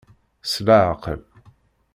[0.51, 1.21] S laɛqel.